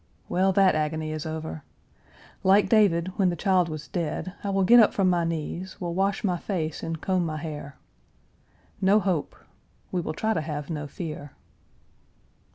[0.27, 1.63] Well, that agony is over.
[2.43, 5.93] Like David, when the child was dead, I will get up from my knees, will
[5.93, 7.77] wash my face and comb my hair.
[8.81, 9.35] No hope;
[9.91, 11.33] we will try to have no fear.